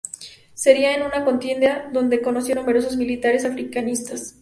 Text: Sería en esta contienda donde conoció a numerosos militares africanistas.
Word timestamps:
Sería 0.55 0.95
en 0.95 1.03
esta 1.03 1.23
contienda 1.23 1.87
donde 1.93 2.23
conoció 2.23 2.55
a 2.55 2.55
numerosos 2.61 2.97
militares 2.97 3.45
africanistas. 3.45 4.33